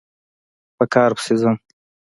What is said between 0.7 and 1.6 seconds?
په کار پسې ځم